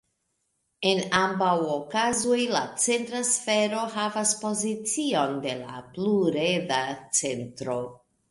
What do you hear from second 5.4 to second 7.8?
de la pluredra centro.